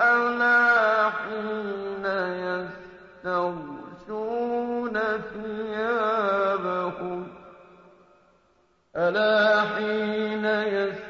[0.00, 2.06] ألا حين
[3.24, 4.96] يستغشون
[5.32, 7.28] ثيابهم
[8.96, 11.05] ألا حين يستغشون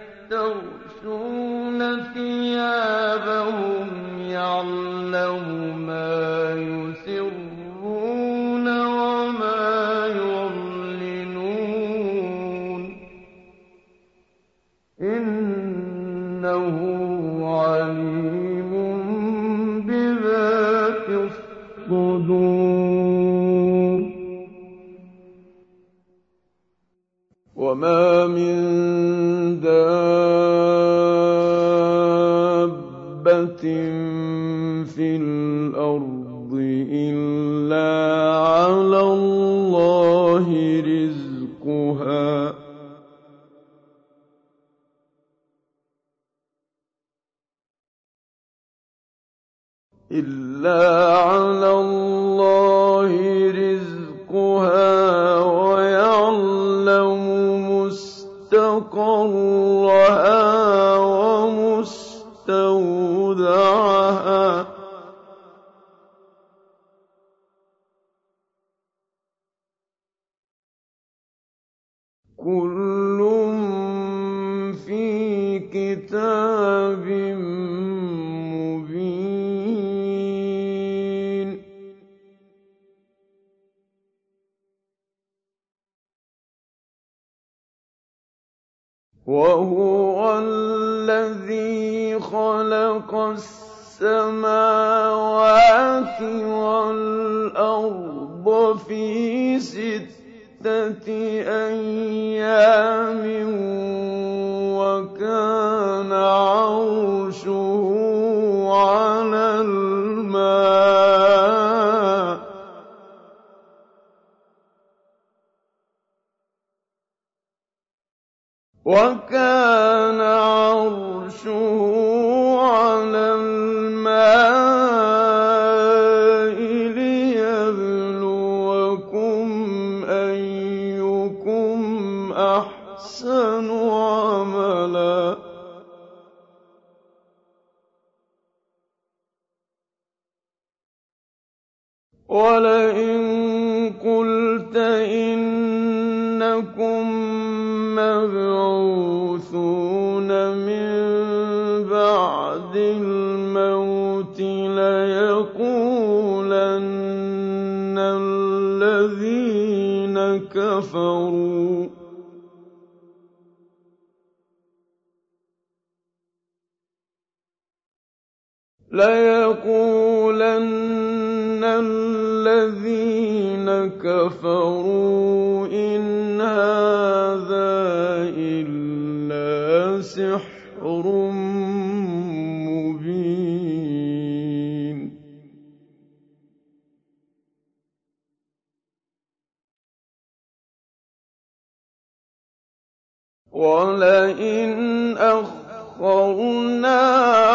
[193.56, 197.00] وَلَئِنْ أَخَّرْنَا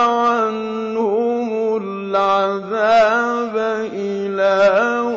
[0.01, 3.55] عَنْهُمُ الْعَذَابَ
[3.93, 4.57] إِلَىٰ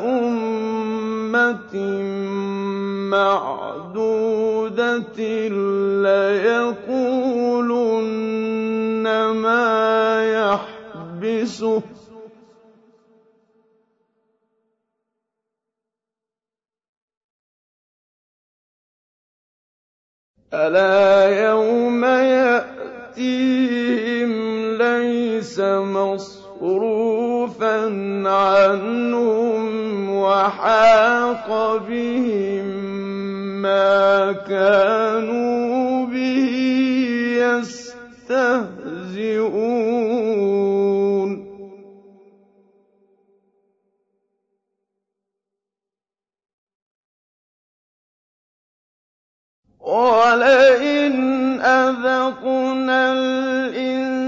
[0.05, 1.75] أُمَّةٍ
[3.17, 4.29] مَّعْدُودَةٍ
[6.05, 7.05] لَّيَقُولُنَّ
[9.41, 9.65] مَا
[10.37, 11.94] يَحْبِسُهُ ۗ
[20.55, 22.71] أَلَا يَوْمَ يَأْتِيهِمْ
[24.79, 25.61] لَيْسَ
[25.99, 26.95] مَصْرُوفًا
[28.29, 29.65] عَنْهُمْ
[30.17, 32.65] وَحَاقَ بِهِم
[33.63, 36.55] مَّا كَانُوا بِهِ
[38.31, 38.75] يَسْتَهْزِئُونَ.
[49.85, 54.23] وَلَئِنْ أَذَقْنَا الْإِنسَانَ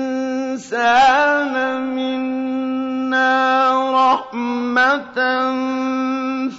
[1.96, 3.40] مِنَّا
[4.12, 5.18] رَحْمَةً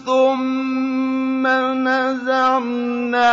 [0.01, 1.45] ثُمَّ
[1.87, 3.27] نَزَعْنَاهَا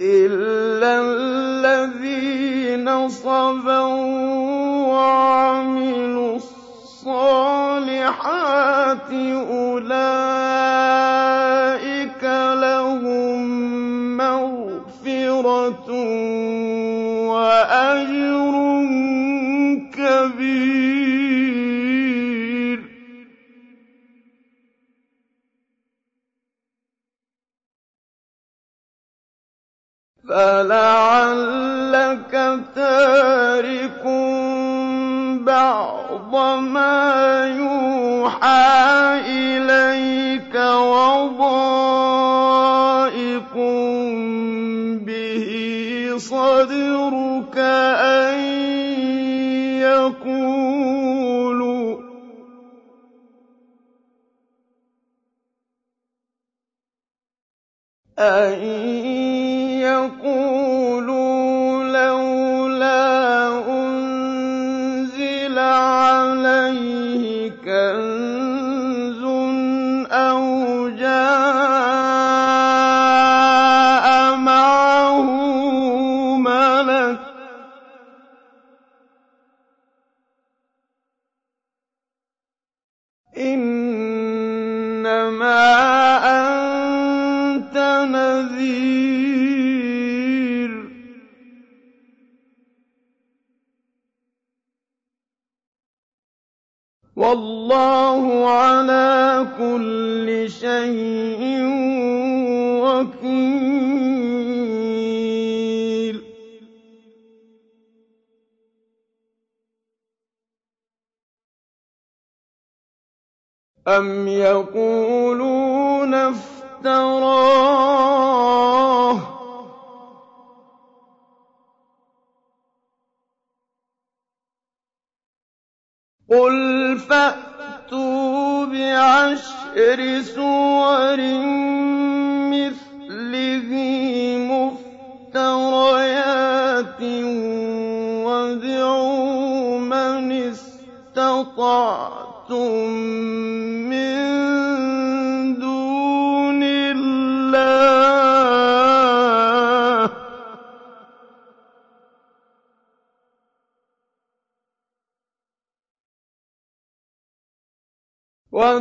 [0.00, 6.38] إِلَّا الَّذِينَ صَبَرُوا وَعَمِلُوا
[7.02, 8.30] الصَّالِحَاتِ
[9.50, 10.24] أُولَٰئِكَ
[12.62, 13.42] لَهُم
[14.16, 15.88] مَّغْفِرَةٌ
[17.26, 18.54] وَأَجْرٌ
[19.98, 21.12] كَبِيرٌ.
[30.28, 31.54] فَلَعَلَّكَ
[32.74, 34.04] تَارِكٌ
[35.38, 40.54] بَعْضَ مَا يُوحَىٰ إِلَيْكَ
[40.94, 41.42] وَضَائِقٌ
[45.06, 45.46] بِهِ
[46.18, 48.38] صَدْرُكَ أَن
[49.82, 51.96] يَقُولُوا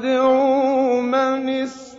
[0.06, 1.92] إِن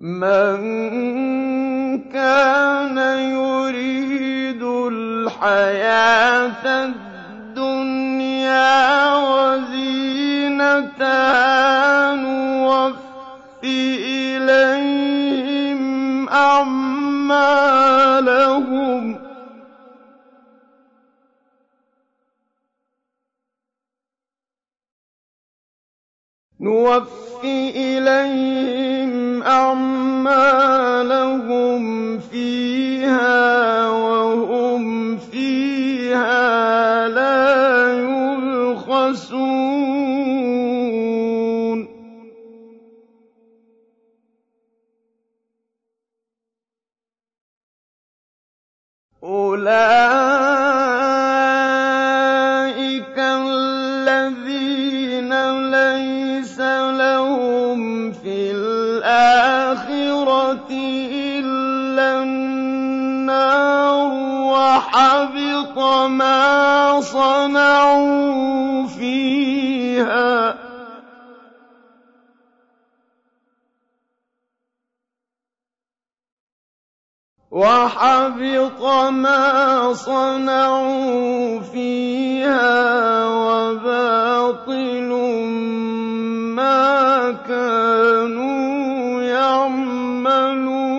[0.00, 0.58] مَن
[2.14, 2.98] كَانَ
[3.34, 4.62] يُرِيدُ
[4.92, 6.64] الْحَيَاةَ
[7.34, 8.06] الدُّنْيَا
[9.16, 10.38] وَزِينَتَهَا
[26.60, 30.58] نُوَفِّ إِلَيْهِمْ أَعْمَالَهُمْ
[32.18, 39.38] فِيهَا وَهُمْ فِيهَا لَا يُبْخَسُونَ.
[49.22, 50.97] أُولَٰئِكَ
[64.78, 70.56] وَحَبِطَ مَا صَنَعُوا فِيهَا ۚ.
[77.50, 82.70] وَحَبِطَ مَا صَنَعُوا فِيهَا
[83.26, 85.10] وَبَاطِلٌ
[86.54, 90.97] مَّا كَانُوا يَعْمَلُونَ.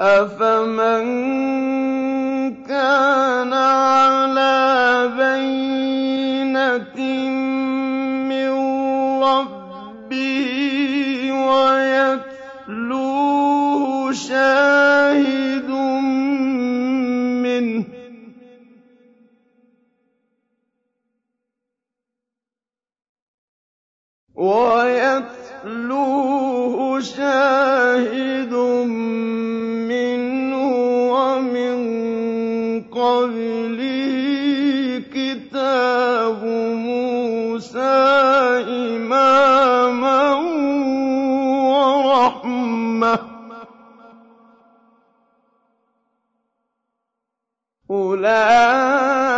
[0.00, 1.04] أَفَمَن
[2.64, 6.96] كَانَ عَلَىٰ بَيِّنَةٍ
[8.32, 8.50] مِّن
[9.20, 10.48] رَّبِّهِ
[12.16, 12.82] وَيَتْلُوهُ
[14.12, 15.68] شَاهِدٌ
[17.44, 17.86] مِّنْهُ ۚ
[24.34, 25.39] وَيَتْلُوهُ
[27.00, 28.52] شَاهِدٌ
[29.92, 30.56] مِّنْهُ
[31.12, 31.76] وَمِن
[32.88, 34.14] قَبْلِهِ
[35.12, 36.40] كِتَابُ
[36.88, 37.80] مُوسَىٰ
[38.68, 40.22] إِمَامًا
[41.68, 43.20] وَرَحْمَةً ۚ
[47.90, 49.29] أُولَٰئِكَ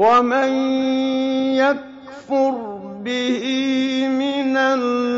[0.00, 0.52] وَمَن
[1.60, 2.54] يَكْفُرْ
[3.04, 3.44] بِهِ
[4.08, 4.56] مِنَ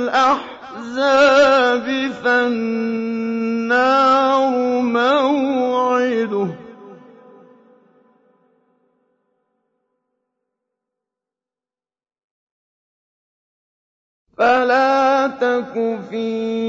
[0.03, 1.07] الْأَحْزَابِ
[2.25, 3.71] فَالنَّارُ
[4.83, 6.55] مَوْعِدُهُ ۚ
[14.39, 15.75] فَلَا تَكُ
[16.11, 16.27] فِي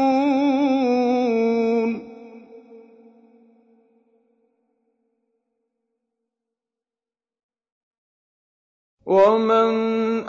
[9.07, 9.71] وَمَنْ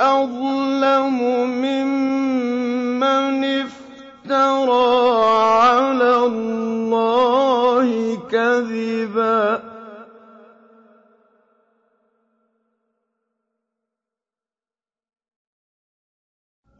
[0.01, 1.17] أَظْلَمُ
[1.65, 3.86] مِمَّنِ افْتَرَىٰ
[4.31, 7.89] عَلَى اللَّهِ
[8.31, 9.61] كَذِبًا ۚ.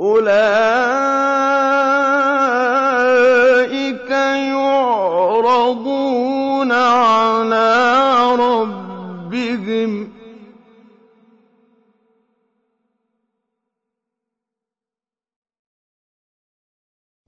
[0.02, 1.57] أُولَٰئِكَ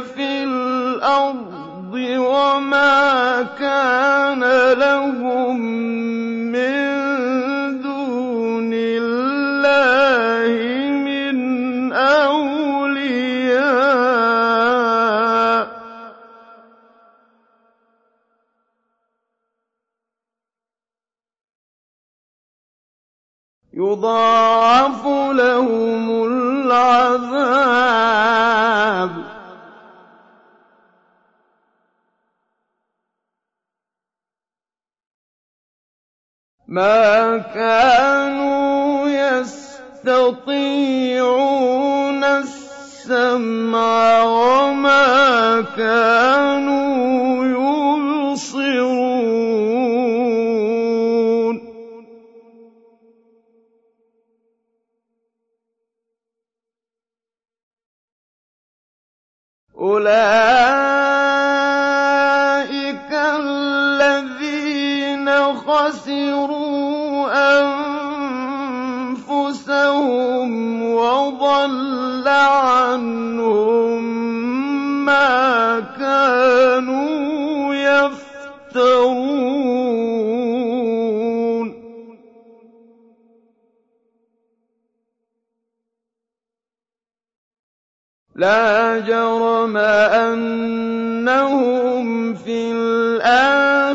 [0.00, 4.40] فِي الْأَرْضِ وَمَا كَانَ
[4.78, 5.58] لَهُم
[23.78, 27.50] يُضَاعَفُ لَهُمُ الْعَذَابُ
[29.10, 29.28] ۚ.
[36.68, 40.24] مَا كَانُوا يَسْتَطِيعُونَ
[42.24, 48.97] السَّمْعَ وَمَا كَانُوا يُبْصِرُونَ.
[59.78, 60.10] أُولَٰئِكَ
[63.38, 67.30] الَّذِينَ خَسِرُوا
[69.22, 74.02] أَنفُسَهُمْ وَضَلَّ عَنْهُم
[75.06, 77.74] مَّا كَانُوا
[78.74, 79.77] يَفْتَرُونَ.
[88.38, 89.76] لَا جَرَمَ
[90.14, 93.90] أَنَّهُمْ فِي الْآخِرَةِ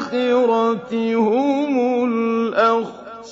[1.16, 1.76] هُمُ
[2.12, 3.24] الْأَخْسَرُونَ.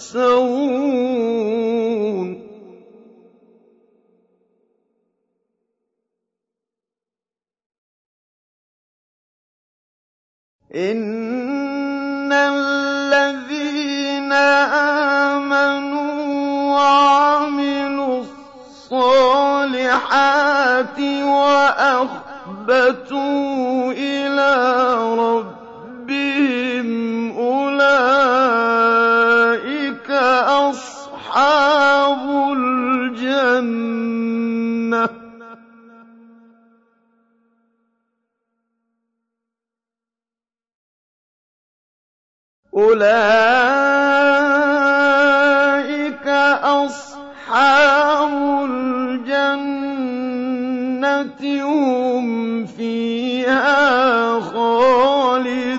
[10.76, 12.32] إِنَّ
[20.02, 21.00] الصَّالِحَاتِ
[21.46, 22.42] وَأَخْبَتُوا
[23.94, 24.56] إِلَىٰ
[25.20, 26.90] رَبِّهِمْ
[27.38, 27.92] أُولَٰئِكَ
[30.72, 32.24] أَصْحَابُ
[32.58, 33.86] الْجَنَّةِ
[35.08, 35.12] ۖ
[51.46, 55.72] هُمْ فِيهَا خَالِدُونَ.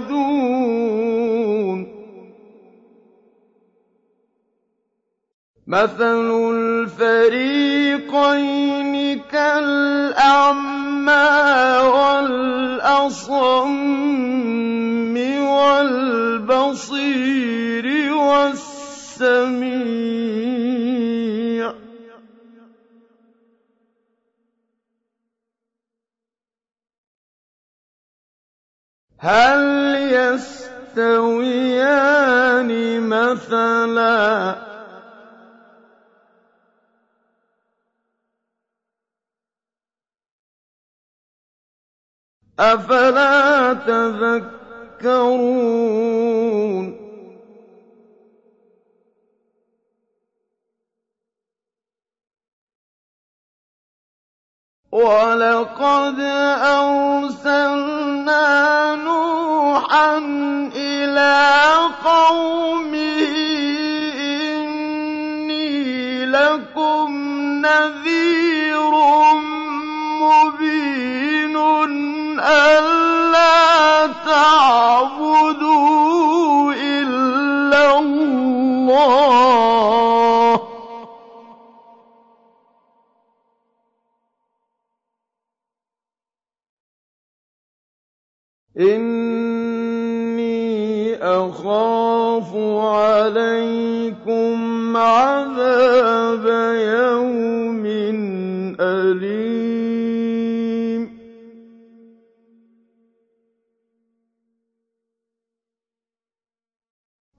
[5.67, 7.73] مَثَلُ الْفَرِيقَيْنِ
[9.33, 10.69] كَالْأَعْمَىٰ
[11.95, 13.03] وَالْأَصَمِّ
[15.49, 17.07] وَالْبَصِيرِ
[18.15, 18.63] وَالسَّمِيعِ
[21.73, 21.75] ۚ.
[29.23, 29.63] هَلْ
[30.13, 31.01] يَسْتَوِيَانِ
[33.09, 34.57] مَثَلًا ۚ؟
[42.61, 45.03] أَفَلَا تَذَكَّرُونَ؟
[54.93, 56.21] وَلَقَدْ
[57.41, 58.45] أَرْسَلْنَا
[58.97, 60.19] نُوحًا
[60.77, 61.49] إِلَىٰ
[62.05, 63.25] قَوْمِهِ
[64.53, 65.67] إِنِّي
[66.27, 67.09] لَكُمْ
[67.65, 68.93] نَذِيرٌ
[70.21, 71.57] مُّبِينٌ
[72.41, 75.32] أَلَّا تَعْبُدُوا
[88.81, 90.45] إِنِّي
[91.21, 92.57] أَخَافُ
[92.97, 94.57] عَلَيْكُمْ
[94.97, 96.47] عَذَابَ
[96.97, 97.85] يَوْمٍ
[98.81, 99.93] أَلِيمٍ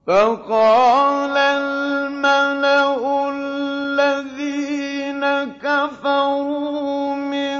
[0.06, 2.94] فَقَالَ الْمَلَأُ
[3.34, 5.24] الَّذِينَ
[5.58, 7.58] كَفَرُوا مِن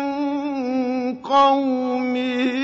[1.22, 2.63] قَوْمِهِ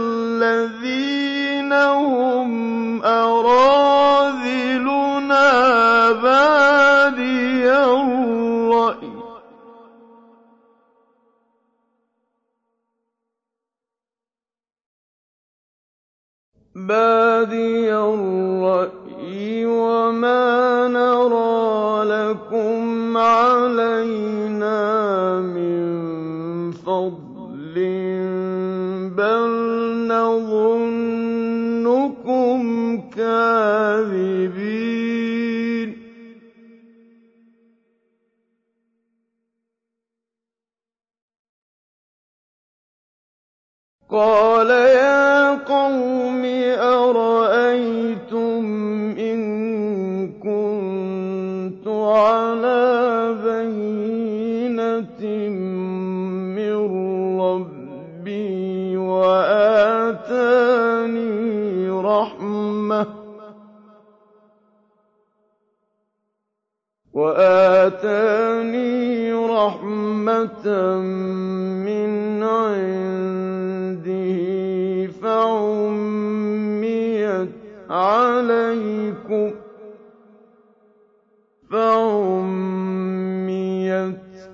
[2.01, 3.51] الَّذِينَ هُمْ أَرَاذِلُنَا
[6.11, 8.99] بَادِيَ الرَّأْيِ ۚ.
[19.67, 24.40] وَمَا نَرَىٰ لَكُمْ عَلَيْنَا
[33.15, 34.81] كَاذِبِينَ
[44.11, 46.45] قَالَ يَا قَوْمِ
[46.95, 48.63] أَرَأَيْتُمْ
[49.19, 49.39] إِن
[50.43, 53.10] كُنتُ عَلَىٰ
[67.21, 68.97] وَآتَانِي
[69.33, 70.67] رَحْمَةً
[71.87, 74.41] مِّنْ عِندِهِ
[75.21, 76.41] فَعُمِّيَتْ
[77.89, 79.51] عَلَيْكُمْ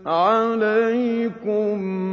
[0.08, 2.07] أَنُلْزِمُكُمُوهَا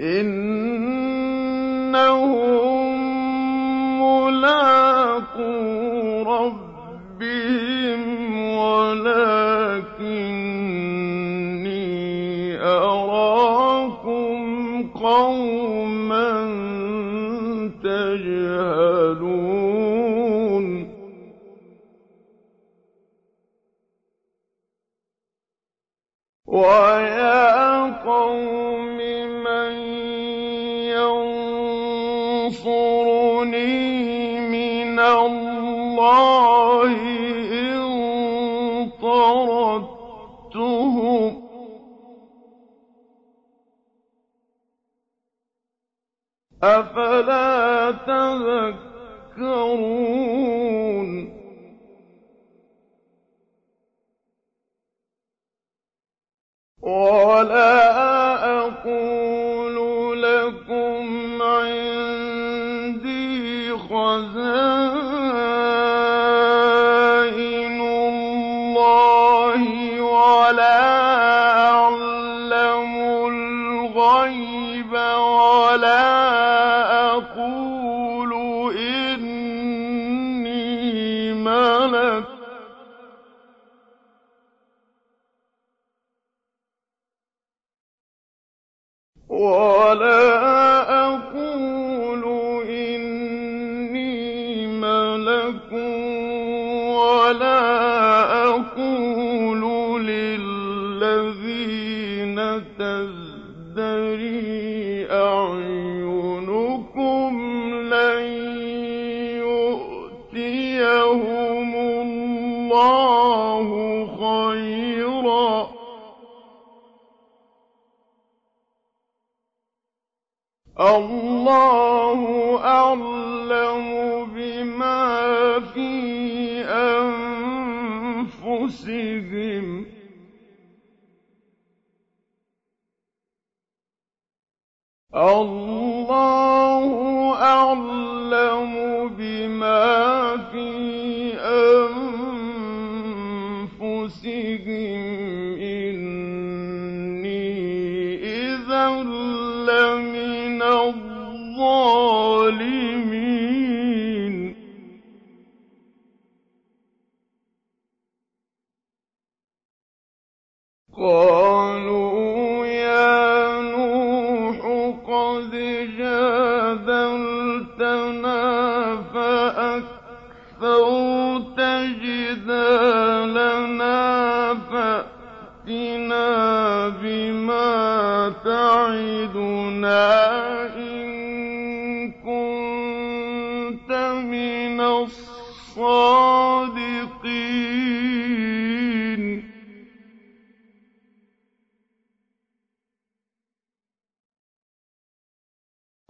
[0.00, 0.57] إِنَّهُم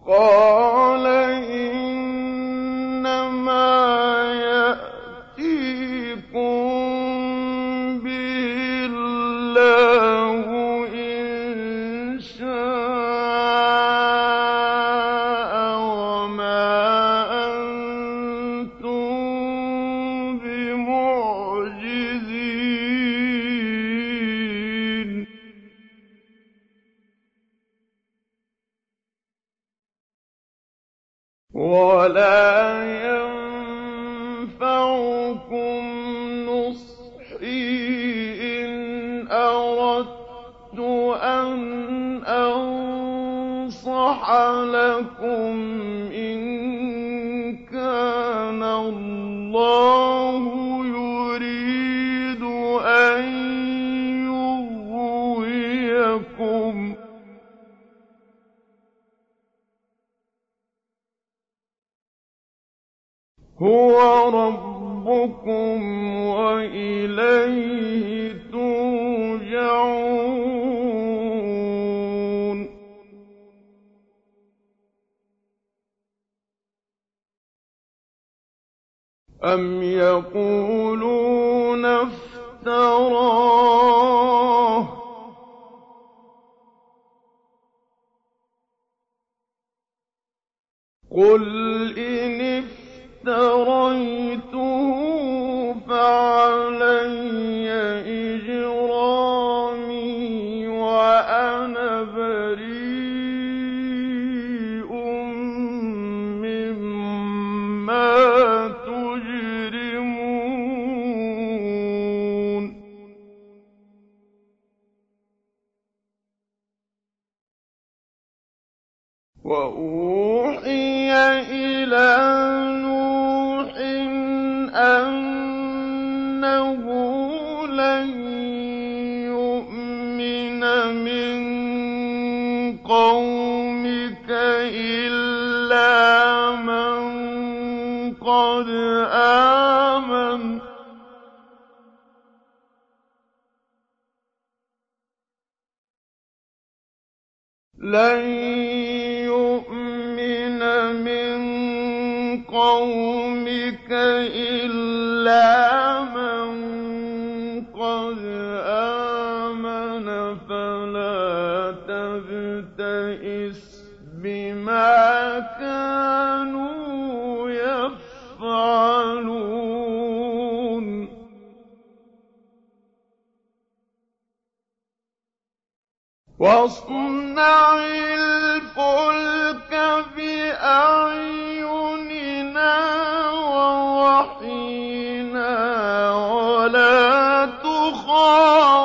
[0.09, 0.48] قَالَ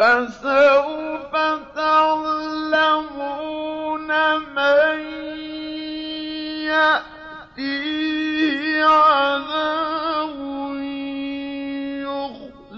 [0.00, 1.32] فَسَوْفَ
[1.76, 4.08] تَعْلَمُونَ
[4.56, 4.98] مَن
[7.52, 10.38] يَأْتِيهِ عَذَابٌ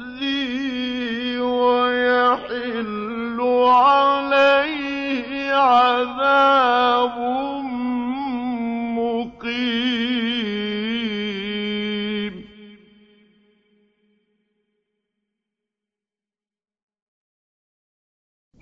[0.03, 3.39] يُخْزِيهِ وَيَحِلُّ
[3.71, 7.42] عَلَيْهِ عَذَابٌ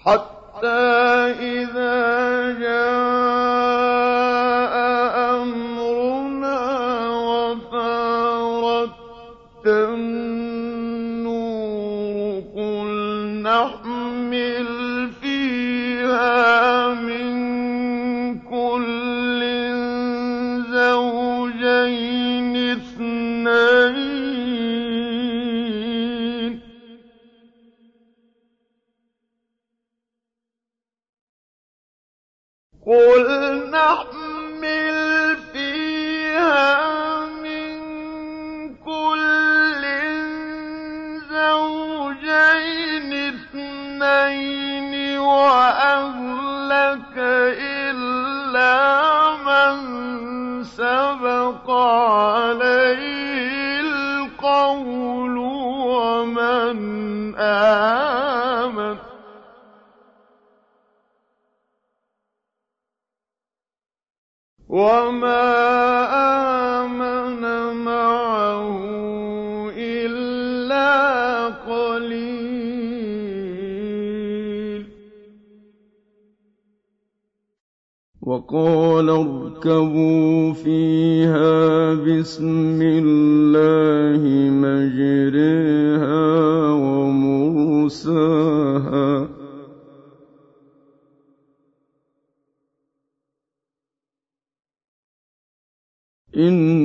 [0.07, 1.95] حَتَّىٰ إِذَا
[2.61, 3.30] جَاءَ
[51.91, 55.11] عَلَيْهِ الْقَوْلُ
[64.71, 65.70] وَمَا
[78.31, 84.23] وَقَالَ ارْكَبُوا فِيهَا بِسْمِ اللَّهِ
[84.63, 86.19] مَجْرَاهَا
[86.73, 88.07] وَمُرْسَاهَا
[89.27, 89.31] ۚ.
[96.37, 96.80] إِنَّ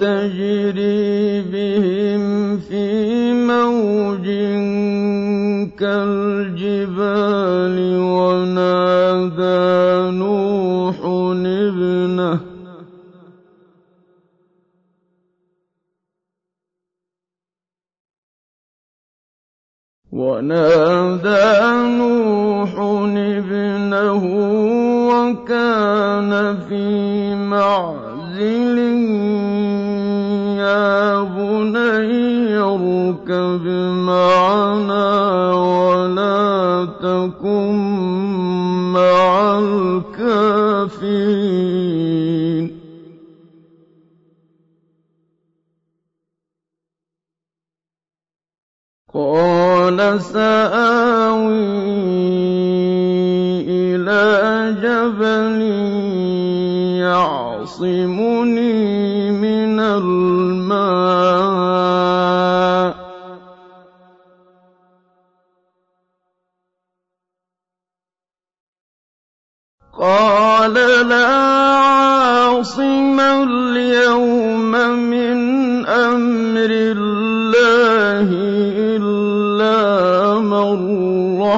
[0.00, 2.22] تَجْرِي بِهِمْ
[2.58, 2.86] فِي
[3.32, 4.26] مَوْجٍ
[5.78, 7.76] كَالْجِبَالِ
[8.18, 10.98] وَنَادَىٰ نُوحٌ
[23.38, 24.24] ابْنَهُ
[25.10, 26.32] وَكَانَ
[26.68, 26.86] فِي
[27.34, 28.87] مَعْزِلٍ
[57.78, 61.27] يَعْصِمُنِي مِنَ الْمَاءِ ۚ.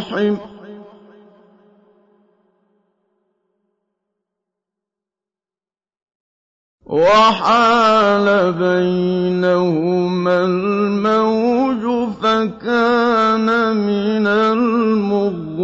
[0.01, 0.41] رَّحِمَ ۚ
[6.87, 11.85] وَحَالَ بَيْنَهُمَا الْمَوْجُ
[12.23, 15.61] فَكَانَ مِنَ الْمُغْرَقِينَ.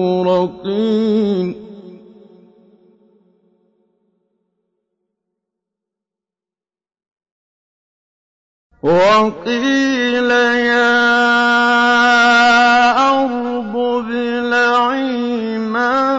[8.82, 10.30] وَقِيلَ
[10.70, 10.97] يَا
[13.11, 13.74] أَرْضُ
[14.07, 16.14] ابْلَعِي مَاءَكِ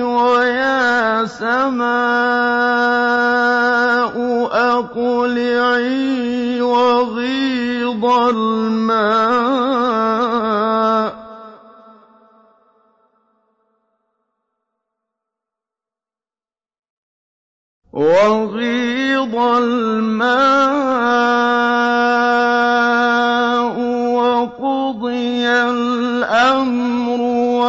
[0.00, 1.88] وَيَا سَمَاءُ
[4.78, 6.08] أَقْلِعِي
[6.62, 9.28] وَغِيضَ الْمَاءُ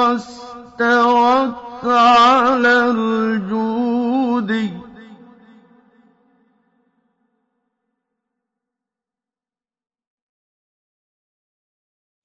[0.09, 4.71] وَاسْتَوَتْ عَلَى الْجُودِيِّ ۖ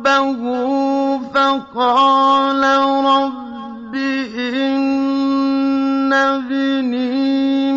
[0.09, 2.63] رَّبَّهُ فَقَالَ
[3.05, 3.95] رَبِّ
[4.39, 7.75] إِنَّ ابْنِي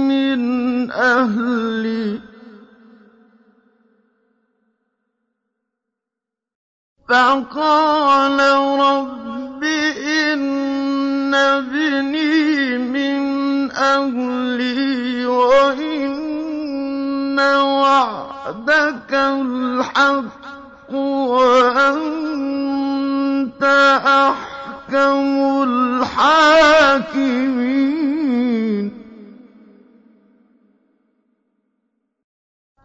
[12.78, 16.60] مِنْ أَهْلِي ۖ وَإِنَّ
[17.40, 20.41] وَعْدَكَ الْحَقُّ.
[20.94, 22.04] وَأَنتَ
[24.06, 25.24] أَحْكَمُ
[25.64, 27.02] الْحَاكِمِينَ.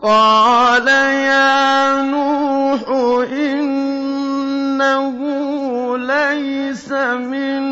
[0.03, 2.83] قَالَ يَا نُوحُ
[3.33, 5.17] إِنَّهُ
[5.99, 7.63] لَيْسَ مِنْ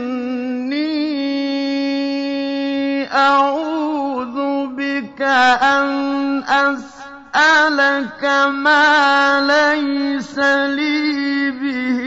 [3.14, 10.38] أَعُوذُ بِكَ أَنْ أَسْأَلَكَ مَا لَيْسَ
[10.74, 12.00] لِي بِهِ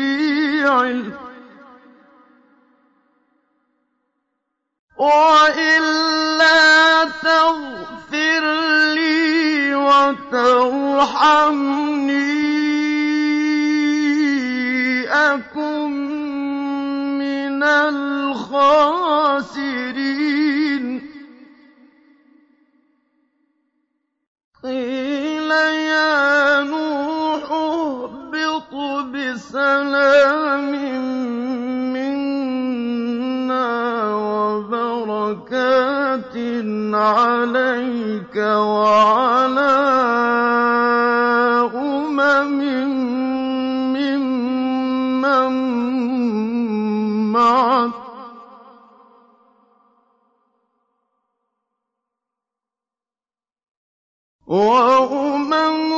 [0.71, 1.13] علم.
[4.97, 6.59] وإلا
[7.23, 8.43] تغفر
[8.93, 10.87] لي وترحمني.
[15.07, 15.91] أكن
[17.19, 19.27] من الخاسرين
[24.63, 28.73] قيل يا نوح اهبط
[29.13, 30.71] بسلام
[31.93, 33.69] منا
[34.15, 35.77] وبركات
[36.93, 39.77] عليك وعلى
[41.75, 42.61] أمم
[47.57, 47.91] معك
[54.47, 55.91] وأمم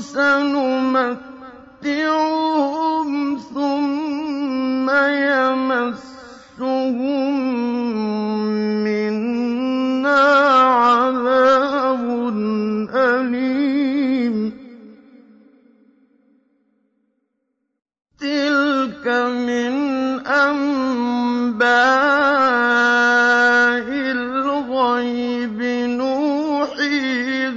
[0.00, 1.28] سنمتعهم
[3.54, 6.28] ثم يمسهم
[8.84, 10.22] منا
[10.84, 12.04] عذاب
[12.94, 14.36] أليم.
[18.20, 19.87] تلك من
[20.38, 21.68] أنباء
[23.88, 25.62] الغيب
[25.98, 27.48] نوحيها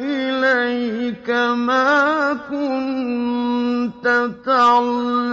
[0.00, 1.30] إليك
[1.66, 4.06] ما كنت
[4.46, 5.31] تعلمها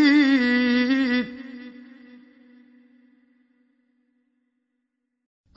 [0.00, 1.40] للمتقين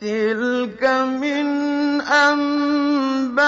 [0.02, 0.84] تلك
[1.22, 1.48] من
[2.02, 3.44] أنباء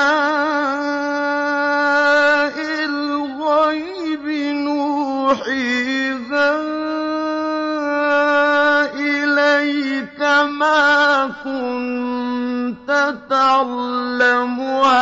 [2.86, 4.26] الغيب
[4.66, 6.52] نوحيها
[8.96, 10.20] إليك
[10.60, 12.90] ما كنت
[13.30, 14.96] تعلمها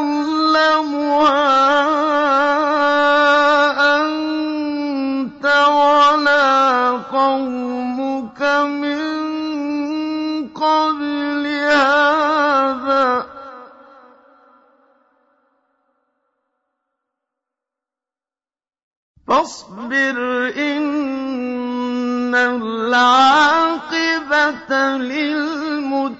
[0.00, 1.40] تعلمها
[3.96, 9.00] أنت ولا قومك من
[10.48, 13.26] قبل هذا
[19.28, 20.16] فاصبر
[20.56, 23.80] إن العاقبة
[24.96, 26.10] للمتقين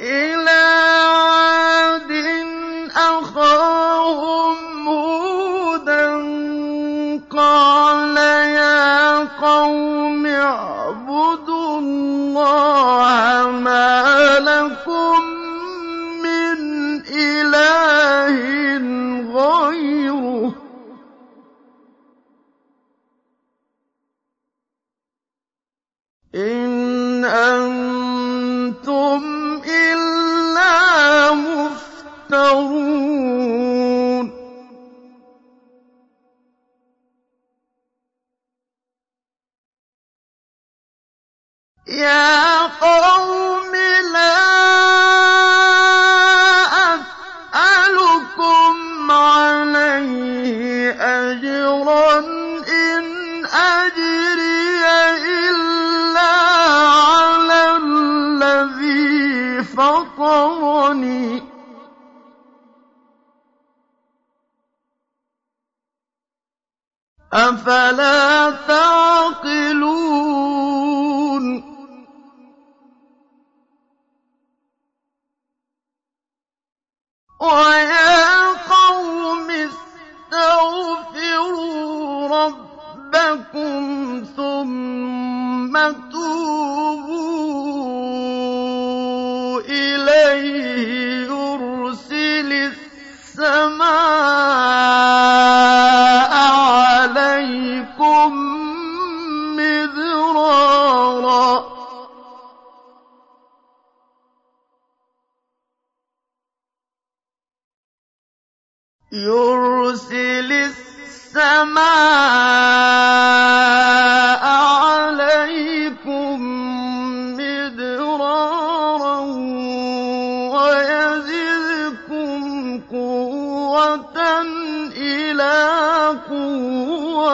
[0.00, 1.17] وإلى
[59.62, 61.42] فطرني
[67.32, 69.98] أفلا تعقلون؟
[77.40, 79.50] ويا قوم
[80.30, 80.88] استغفروا
[82.28, 83.82] ربكم
[84.36, 85.74] ثم
[86.12, 86.78] توبوا.
[91.28, 93.88] يرسل السماء
[96.68, 98.30] عليكم
[99.56, 100.98] مدرارا.
[109.12, 110.98] يرسل السماء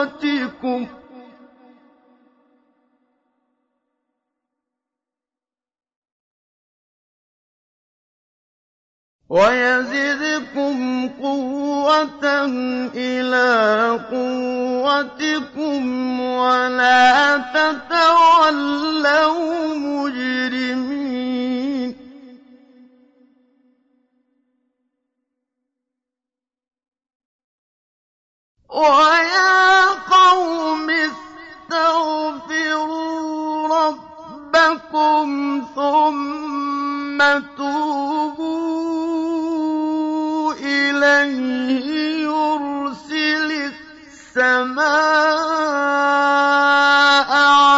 [0.05, 0.89] قُوَّتِكُمْ
[9.29, 12.45] وَيَزِدْكُمْ قُوَّةً
[12.95, 15.81] إِلَىٰ قُوَّتِكُمْ
[16.21, 18.45] وَلَا تَتَوَلَّوْا
[19.75, 20.95] مُجْرِمِينَ.
[28.75, 30.91] وَيَا قَوْمِ
[31.71, 32.59] اسْتَغْفِرُوا
[33.79, 35.27] رَبَّكُمْ
[35.75, 37.19] ثُمَّ
[37.57, 38.55] تُوبُوا
[40.59, 41.87] إِلَيْهِ
[42.27, 43.51] يُرْسِلِ
[44.35, 44.91] السَّمَاءَ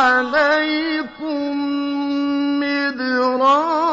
[0.00, 1.52] عَلَيْكُم
[2.60, 3.85] مِّدْرَارًا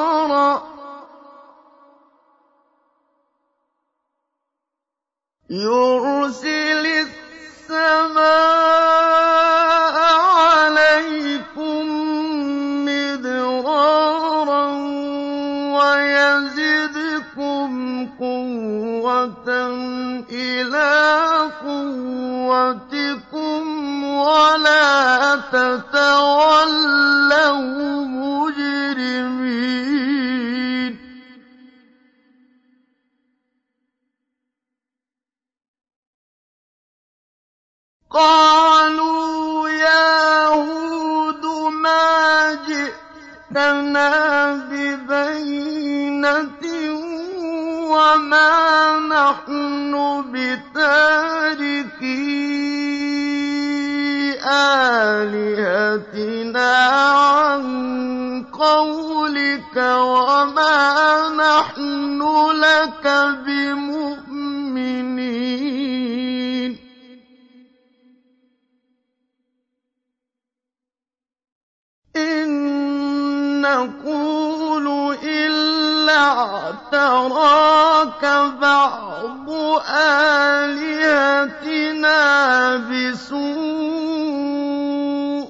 [16.74, 17.72] وَيَزِدْكُمْ
[18.20, 19.50] قُوَّةً
[20.32, 22.94] إِلَىٰ قُوَّتِكُمْ
[24.04, 26.74] وَلَا تَتَوَلَّوْا
[28.26, 29.93] مُجْرِمِينَ.
[38.14, 44.10] قَالُوا يَا هُودُ مَا جِئْتَنَا
[44.70, 46.14] بِبَيِّنَةٍ
[47.90, 49.94] وَمَا نَحْنُ
[50.30, 50.94] بِتَارِكِي
[55.26, 56.74] آلِهَتِنَا
[57.10, 57.66] عَن
[58.54, 60.78] قَوْلِكَ وَمَا
[61.34, 62.22] نَحْنُ
[62.62, 63.06] لَكَ
[63.46, 64.54] بِمُؤْمِنِينَ.
[72.16, 76.18] إِن نَّقُولُ إِلَّا
[76.94, 78.26] اعْتَرَاكَ
[78.62, 79.50] بَعْضُ
[80.70, 81.18] آلِهَتِنَا
[82.78, 83.54] بِسُوءٍ
[85.46, 85.50] ۗ.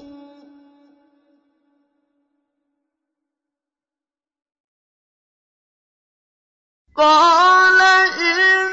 [6.96, 7.80] قَالَ
[8.20, 8.63] إِنِّي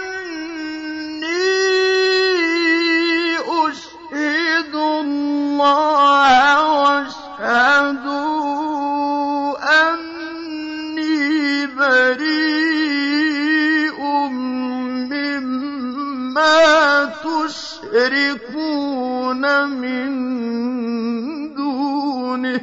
[17.92, 20.10] تُشْرِكُونَ مِن
[21.56, 22.62] دُونِهِ ۗ.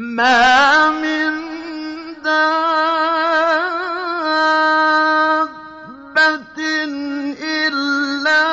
[0.00, 1.32] مَّا مِن
[2.24, 3.00] دَابَّةٍ
[7.36, 8.46] إِلَّا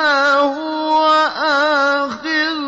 [0.44, 1.00] هُوَ
[2.04, 2.60] آخِذٌ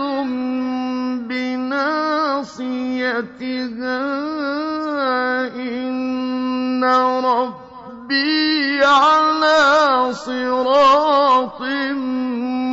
[1.29, 2.41] بِنَاصِيَتِهَا
[5.49, 6.85] ۚ إِنَّ
[7.25, 11.61] رَبِّي عَلَىٰ صِرَاطٍ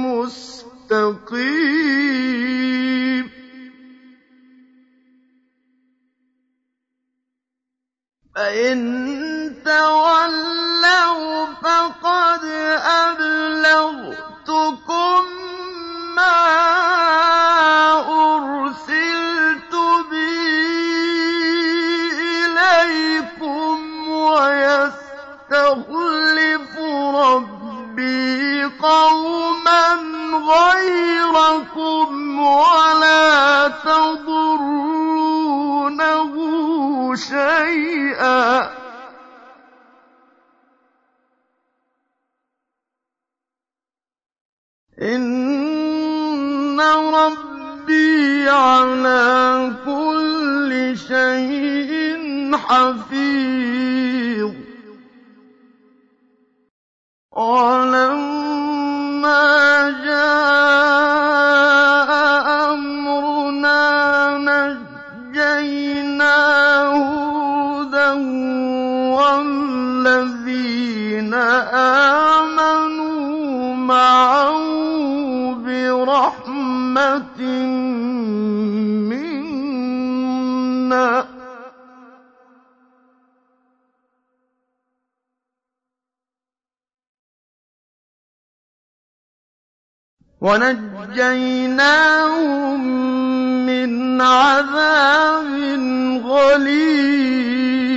[0.08, 1.17] مُّسْتَقِيمٍ
[8.38, 8.78] فَإِن
[9.66, 12.44] تَوَلَّوْا فَقَدْ
[13.10, 14.42] أَبْلَغْتُكُم
[16.16, 16.42] مَّا
[17.98, 19.74] أُرْسِلْتُ
[20.12, 20.38] بِهِ
[22.46, 25.54] إِلَيْكُمْ ۖ وَيَسْتَخْلِفُ
[27.16, 29.88] رَبِّي قَوْمًا
[30.54, 32.10] غَيْرَكُمْ
[32.40, 34.97] وَلَا تَضُرُّونَهُ
[37.18, 38.70] شَيْئًا ۚ.
[45.02, 51.92] إِنَّ رَبِّي عَلَىٰ كُلِّ شَيْءٍ
[52.58, 54.54] حَفِيظٌ.
[57.32, 58.30] وَلَمَّا
[60.06, 61.37] جَاءَ
[70.08, 71.34] وَالَّذِينَ
[72.48, 74.64] آمَنُوا مَعَهُ
[75.54, 77.42] بِرَحْمَةٍ
[79.12, 81.24] مِّنَّا ۖ.
[90.42, 92.00] وَنَجَّيْنَاهُم
[93.66, 95.52] مِّنْ عَذَابٍ
[96.24, 97.97] غَلِيظٍ.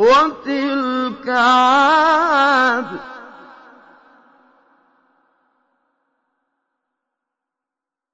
[0.00, 3.00] وَتِلْكَ عَادٌ ۖ.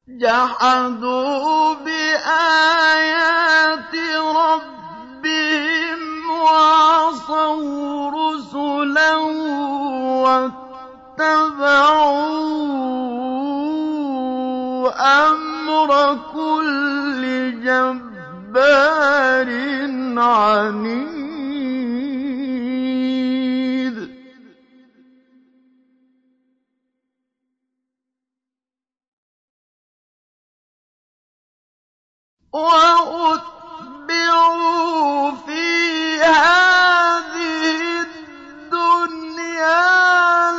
[0.09, 2.74] جَحَدُوا بِآيَاتِ
[4.43, 9.22] رَبِّهِمْ وَعَصَوْا رُسُلَهُ
[10.26, 11.47] وَاتَّبَعُوا
[15.28, 15.91] أَمْرَ
[16.34, 17.22] كُلِّ
[17.64, 19.49] جَبَّارٍ
[20.18, 21.26] عَنِيدٍ.
[32.57, 34.17] وَأُتْبِعُوا
[35.47, 35.67] فِي
[36.25, 38.01] هَٰذِهِ
[38.57, 39.83] الدُّنْيَا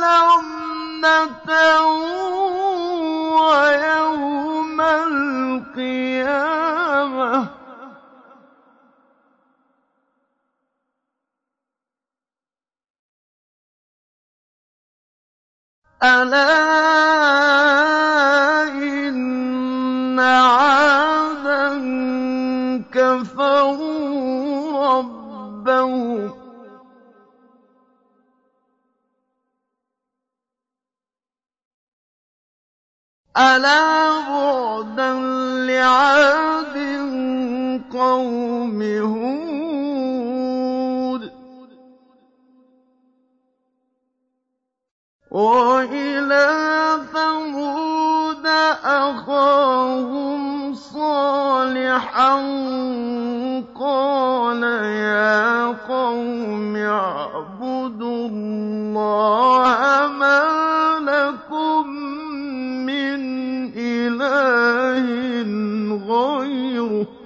[0.04, 1.50] لَعْنَةً
[3.42, 6.14] وَيَوْمَ الْقِيَامَةِ
[7.44, 7.48] ۗ.
[16.02, 16.48] أَلَا
[18.68, 19.47] إِنَّ
[20.20, 21.68] عَادًا
[22.92, 24.48] كَفَرُوا
[24.98, 26.32] رَبَّهُمْ ۗ
[33.38, 35.12] أَلَا بُعْدًا
[35.66, 36.76] لِّعَادٍ
[37.92, 39.67] قَوْمِ هُودٍ
[45.30, 46.48] وَإِلَىٰ
[47.12, 48.46] ثَمُودَ
[48.84, 52.32] أَخَاهُمْ صَالِحًا
[53.60, 59.78] ۗ قَالَ يَا قَوْمِ اعْبُدُوا اللَّهَ
[60.16, 60.44] مَا
[61.04, 61.88] لَكُم
[62.88, 63.20] مِّنْ
[63.76, 65.04] إِلَٰهٍ
[66.08, 67.17] غَيْرُهُ ۖ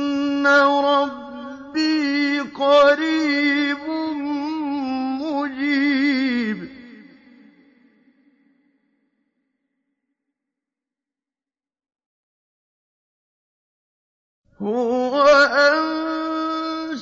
[0.87, 3.85] رَبِّي قَرِيبٌ
[5.19, 6.71] مُّجِيبٌ
[14.63, 15.23] هُوَ
[15.67, 17.01] أَنشَأَكُم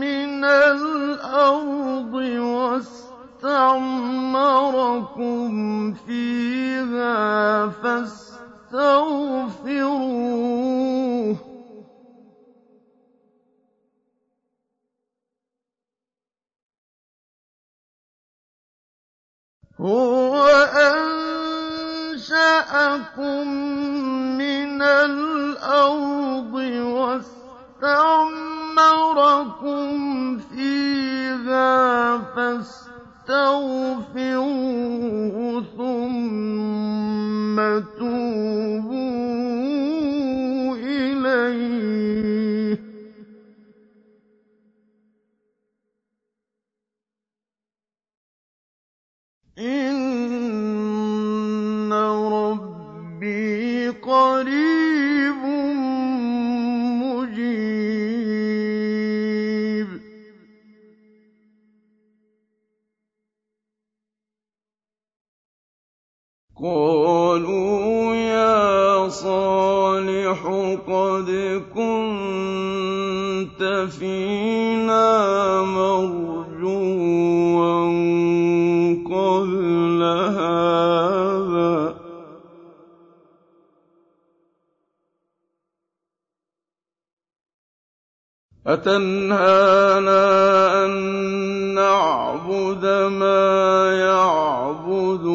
[0.00, 2.14] مِّنَ الْأَرْضِ
[2.52, 3.84] وَاسْتَعْمَرَكُمْ
[5.94, 8.35] فِيهَا فَاسْتَغْفِرُوهُ
[19.80, 20.46] هُوَ
[20.92, 22.28] أَنشَأَكُم
[24.38, 26.54] مِّنَ الْأَرْضِ
[26.92, 27.98] وَاسْتَعْمَرَكُمْ
[30.38, 32.95] فِيهَا فَاسْتَغْفِرُوهُ.
[33.28, 34.56] وَاسْتَغْفِرُوهُ
[35.76, 37.56] ثُمَّ
[37.98, 39.16] تُوبُوا
[40.76, 41.96] إِلَيْهِ
[42.76, 42.78] ۚ.
[49.58, 50.72] إِنَّ
[52.32, 54.95] رَبِّي قَرِيبٌ
[66.62, 70.40] قالوا يا صالح
[70.88, 73.60] قد كنت
[73.98, 76.36] فينا مرجوا
[79.04, 81.94] قبل هذا.
[88.66, 90.24] أتنهانا
[90.84, 95.26] أن نعبد ما يعبد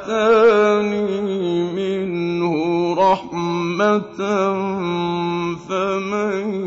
[0.04, 2.54] وآتاني منه
[2.94, 4.20] رحمة
[5.70, 6.66] فمن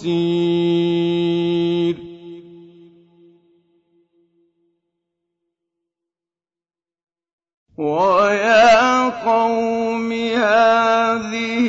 [0.00, 1.96] تخسير
[7.78, 11.66] ويا قوم هذه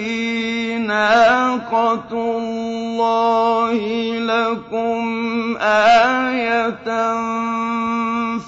[0.77, 3.79] ناقة الله
[4.19, 6.87] لكم آية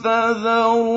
[0.04, 0.94] فذروها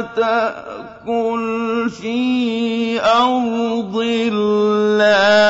[0.00, 5.40] تأكل في أرض الله.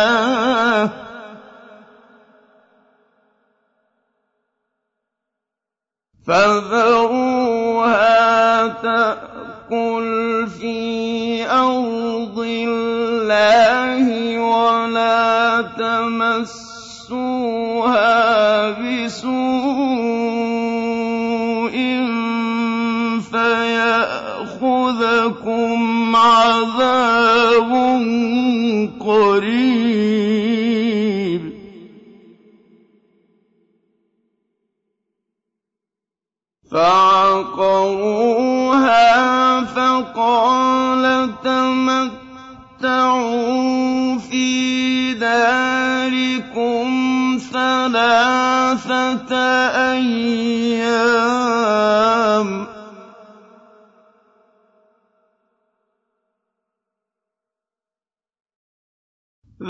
[6.27, 8.01] فذروها
[8.67, 17.01] تأكل في أرض الله ولا تمسوها
[18.71, 19.31] بسوء
[23.33, 24.57] فيأخذكم
[26.17, 27.71] عذاب
[29.01, 30.60] قريب.
[36.71, 38.21] فعقروها
[39.65, 41.31] فقال
[42.81, 43.39] تمتعوا
[44.19, 46.89] في داركم
[47.53, 49.35] ثلاثة
[49.93, 51.31] أيام.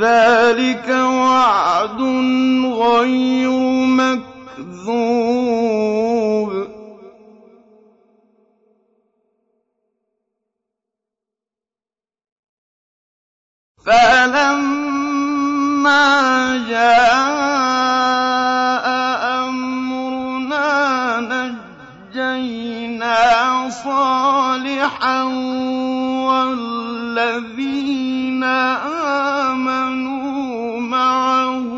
[0.01, 2.01] ذلك وعد
[2.64, 3.51] غير
[3.86, 5.11] مكذوب.
[13.86, 15.30] فلما
[16.68, 18.86] جاء
[19.48, 20.70] أمرنا
[22.10, 23.16] نجينا
[23.84, 25.22] صالحا
[26.28, 28.44] والذين
[29.54, 31.70] آمنوا معه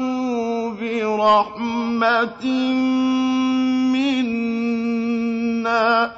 [0.80, 2.44] برحمة
[5.62, 6.10] منا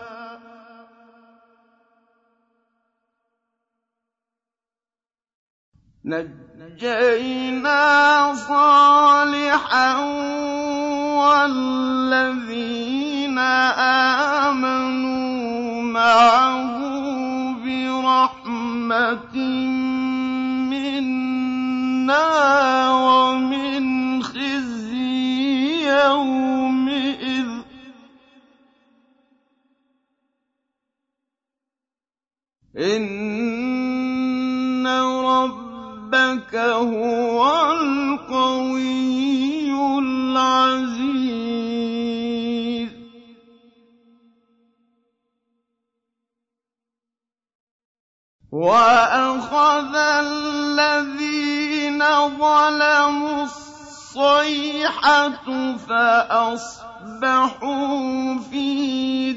[6.05, 9.97] نجينا صالحا
[11.17, 13.39] والذين
[14.59, 16.77] آمنوا معه
[17.65, 19.37] برحمة
[20.69, 22.29] منا
[22.91, 27.51] ومن خزي يومئذ.
[32.77, 33.15] إن
[36.15, 41.15] ربك هو القوي العزيز.
[48.53, 51.99] وأخذ الذين
[52.39, 55.29] ظلموا الصيحة
[55.77, 56.79] فأصبحوا
[58.51, 59.34] في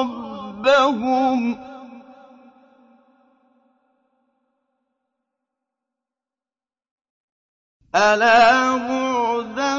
[0.00, 1.58] ربهم
[7.94, 9.78] ألا بعدا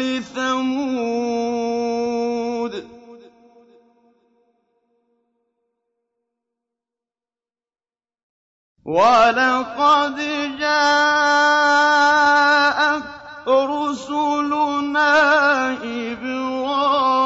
[0.00, 1.29] لثمود
[8.90, 10.18] ولقد
[10.58, 11.80] جاءت
[13.48, 15.12] رسلنا
[16.10, 17.16] إبراهيم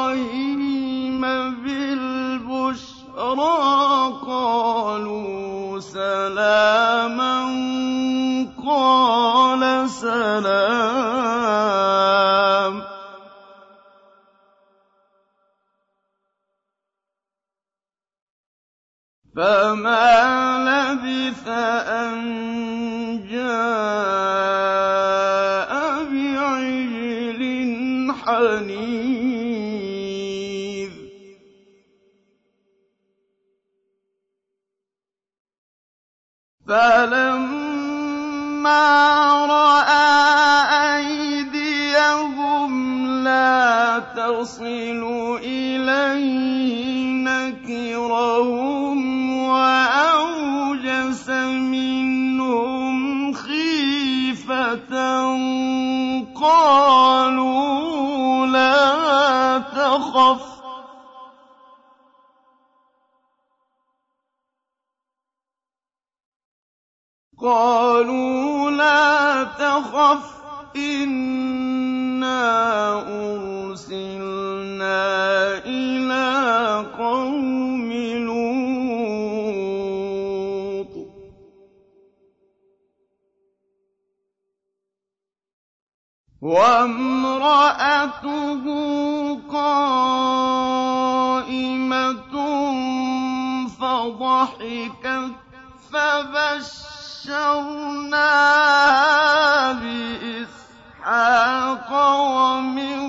[1.63, 2.85] بالبشرى
[4.27, 7.35] قالوا سلاما
[8.67, 11.14] قال سلام
[19.35, 22.15] فما لبث أن
[23.31, 24.55] جاء
[26.11, 27.41] بعجل
[28.23, 29.25] حنيذ
[36.67, 37.85] فلما
[39.45, 40.15] رأى
[40.95, 42.71] أيديهم
[43.23, 45.03] لا تصل
[45.43, 49.14] إليه نكرهم
[56.41, 60.55] قالوا لا تخف.
[67.41, 70.35] قالوا لا تخف.
[70.75, 72.35] إنا
[73.71, 75.05] أرسلنا
[75.65, 78.84] إلى قوم لوط
[86.45, 88.15] وامرأته
[89.53, 90.75] قائمة
[93.81, 95.31] فضحكت
[97.95, 99.71] فبشرناها
[101.01, 101.89] بإسحاق
[102.21, 102.99] ومن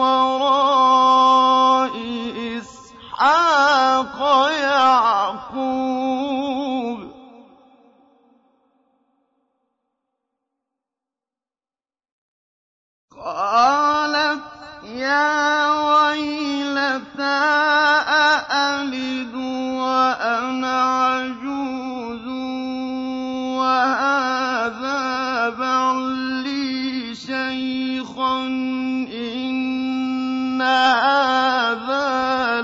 [0.00, 1.94] وراء
[2.56, 4.18] إسحاق
[4.62, 5.97] يعقوب
[13.28, 14.40] قالت
[14.84, 17.38] يا ويلتى
[18.08, 22.26] أألد وأنا عجوز
[23.58, 24.98] وهذا
[25.48, 28.38] بعلي شيخا
[29.12, 32.08] إن هذا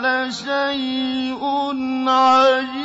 [0.03, 1.45] لشيء
[2.09, 2.84] عجيب.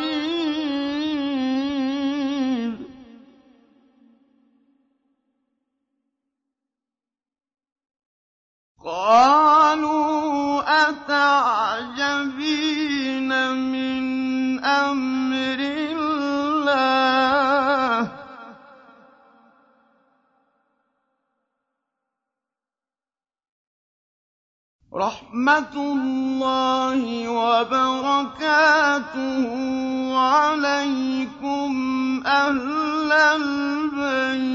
[25.30, 28.50] رحمة الله وبركاته
[30.18, 31.72] عليكم
[32.26, 34.50] أهل البيت.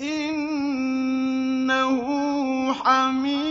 [0.00, 1.12] إِنَّهُ
[2.72, 3.49] حَمِيدٌ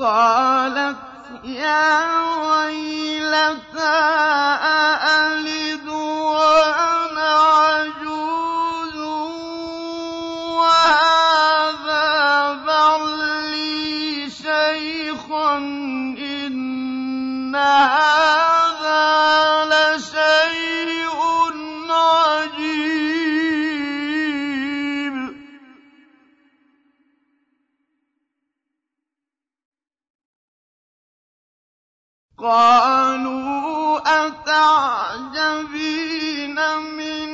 [0.00, 0.96] قَالَتْ
[1.44, 2.20] يَا
[2.50, 4.00] وَيْلَتَىٰ
[4.64, 8.96] أَأَلِدُ وَأَنَا عَجُوزٌ
[10.56, 12.08] وَهَٰذَا
[12.52, 15.56] بَعْلِي شَيْخًا
[16.18, 18.39] إِنَّ هَٰذَا
[32.42, 35.68] قَالُوا أَتَعْجَبِينَ
[36.96, 37.28] مِنْ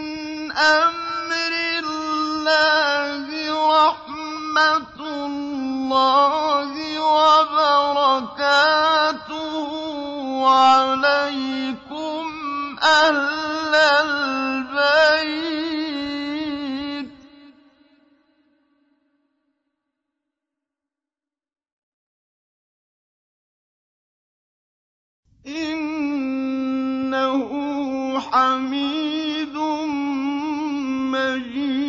[0.53, 8.43] أَمْرِ اللَّهِ ۖ رَحْمَتُ اللَّهِ وَبَرَكَاتُهُ
[10.49, 12.25] عَلَيْكُمْ
[12.83, 15.66] أَهْلَ الْبَيْتِ
[25.49, 27.41] إِنَّهُ
[28.21, 29.57] حَمِيدٌ
[31.15, 31.87] مَّجِيدٌ.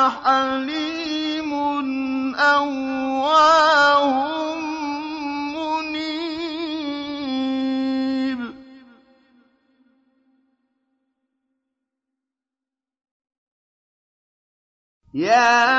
[0.10, 1.54] حليم
[2.36, 4.06] أواه
[5.56, 6.40] منيب.
[15.14, 15.79] يا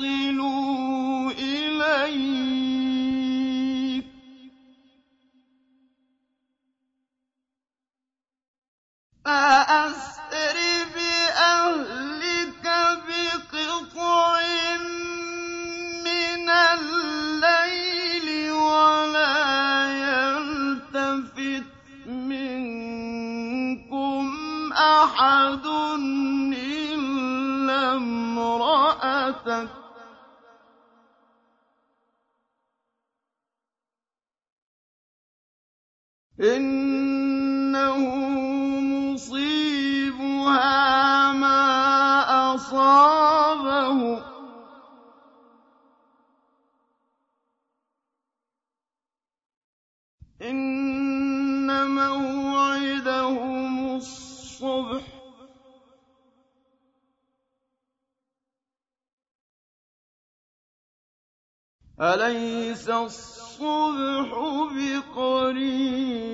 [0.00, 0.27] الْمُسْلِمِينَ
[62.00, 64.30] أَلَيْسَ الصُّبْحُ
[64.72, 66.27] بِقَرِيبٍ؟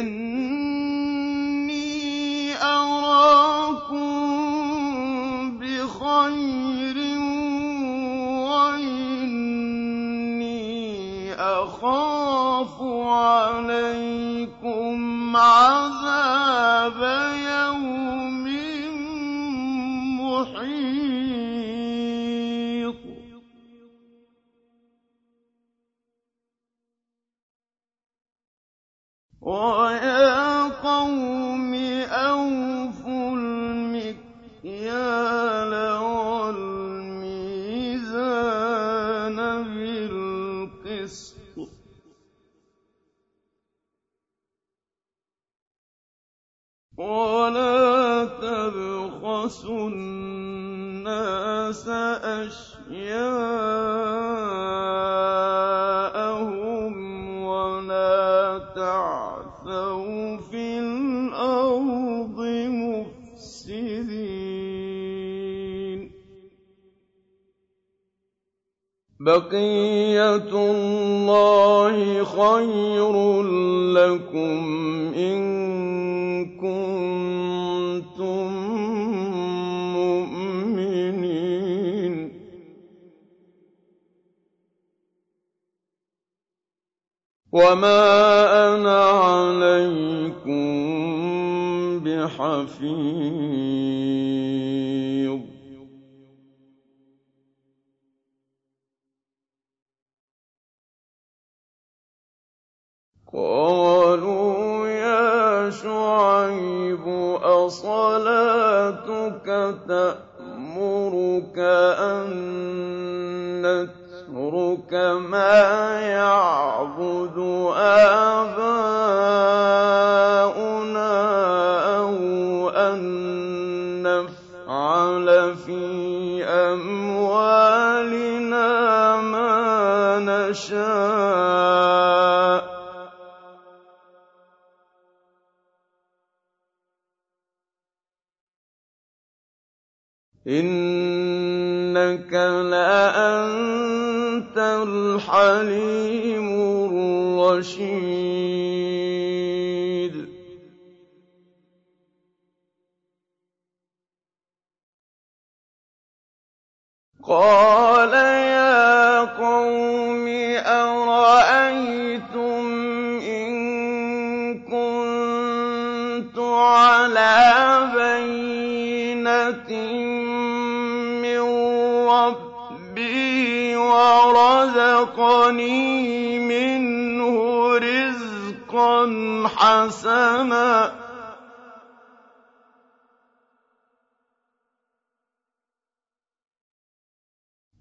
[0.00, 0.25] إِنِّي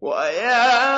[0.00, 0.91] وَيَا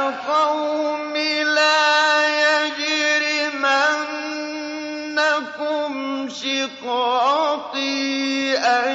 [8.57, 8.95] أَن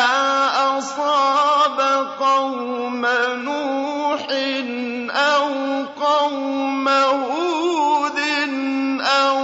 [0.78, 1.78] أَصَابَ
[2.20, 3.06] قَوْمَ
[3.48, 4.26] نُوحٍ
[5.10, 5.46] أَوْ
[6.00, 8.18] قَوْمَ هُودٍ
[9.00, 9.38] أَوْ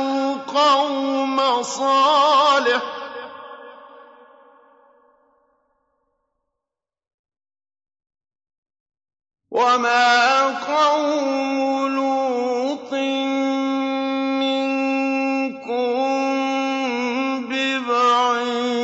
[0.47, 2.85] قَوْمَ صَالِحٍ ۚ.
[9.51, 12.52] وَمَا قَوْمُ لُوطٍ
[14.40, 14.73] مِّنكُم
[17.48, 18.82] بِبَعِيدٍ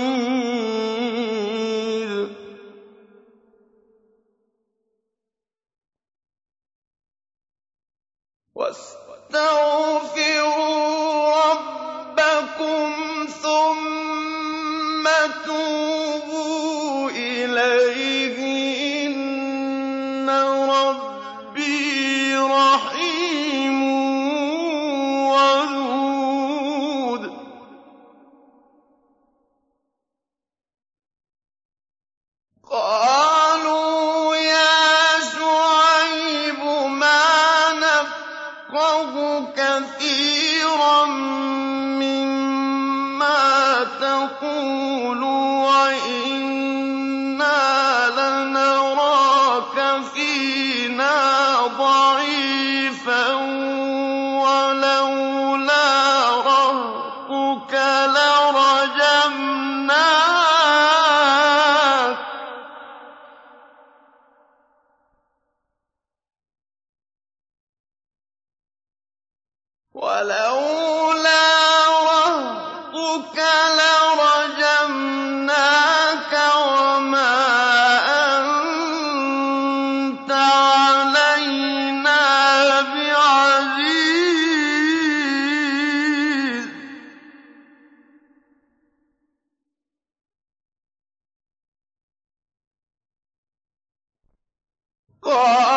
[95.29, 95.68] قَالَ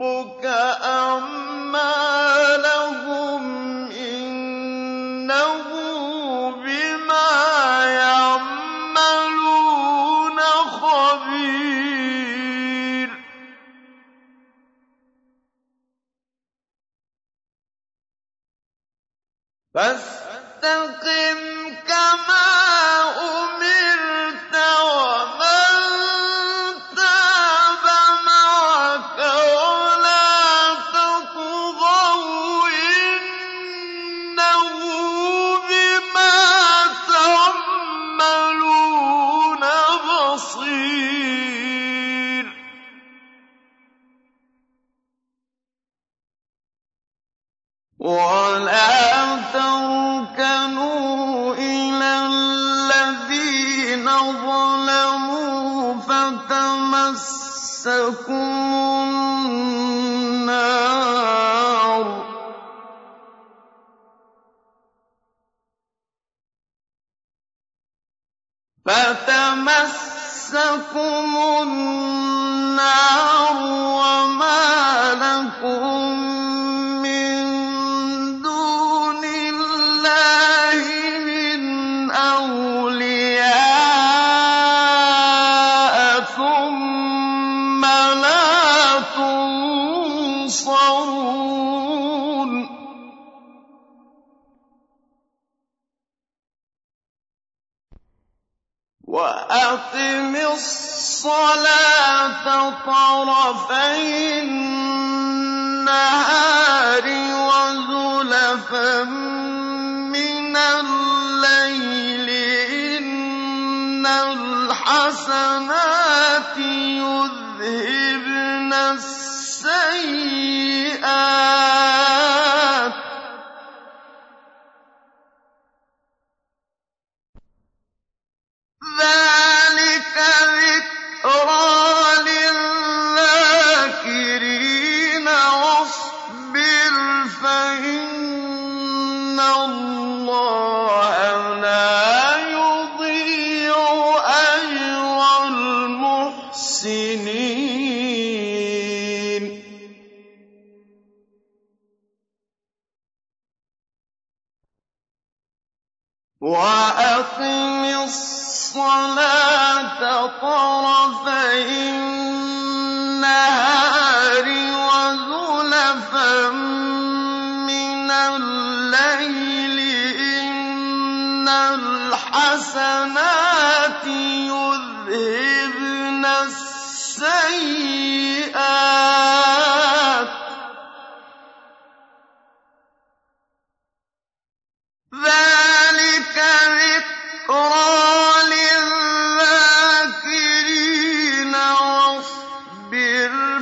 [0.00, 0.44] رَبُّكَ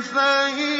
[0.02, 0.71] وَاصْبِرْ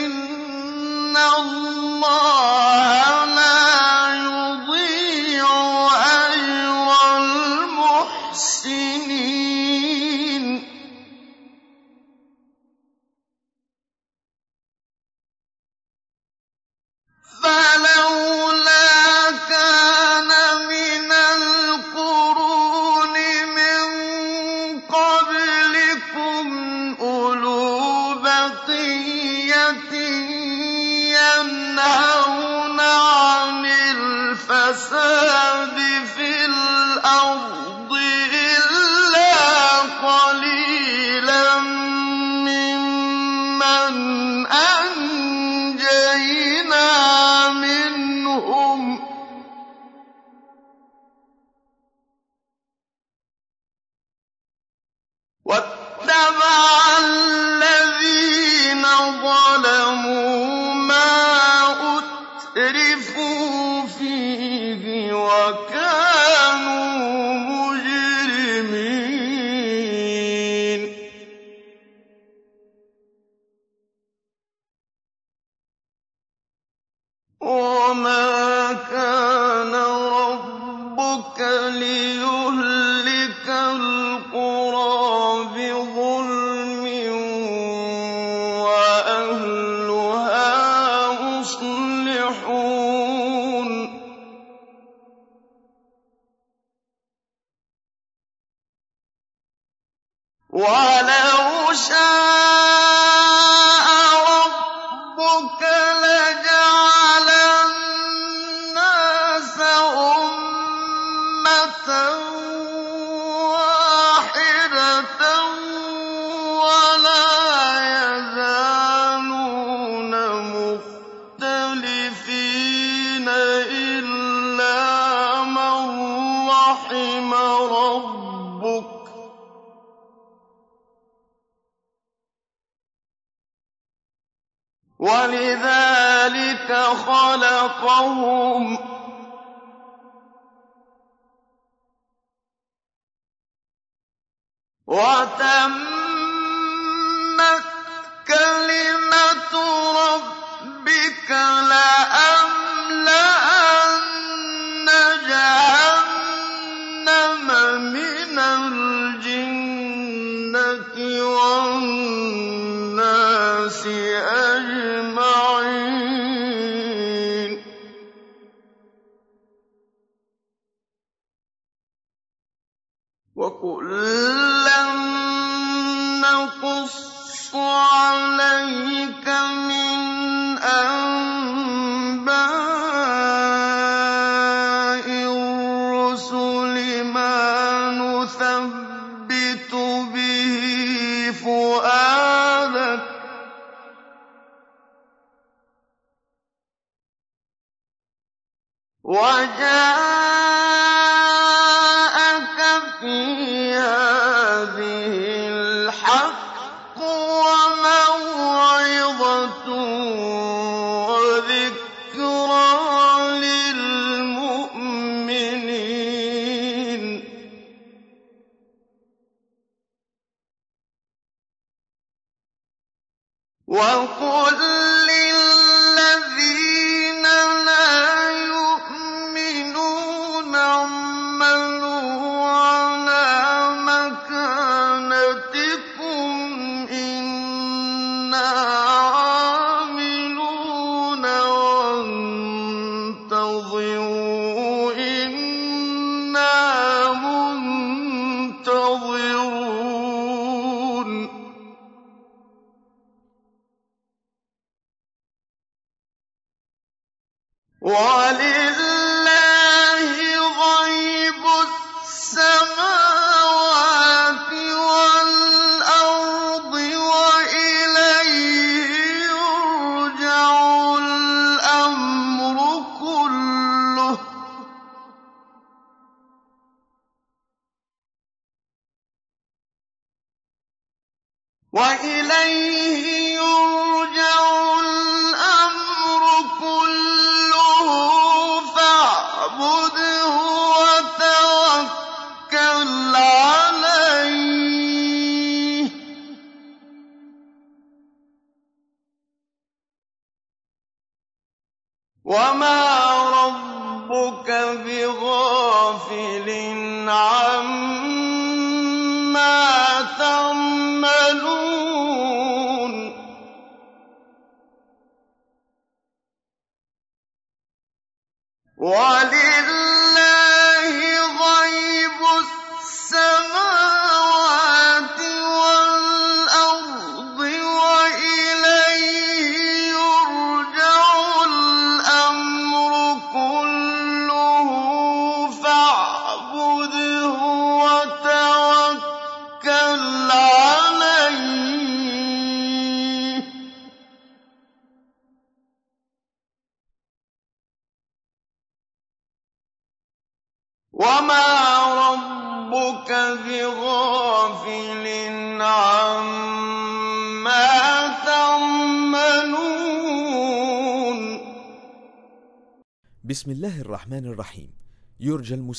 [199.13, 200.02] وَجَاءَكَ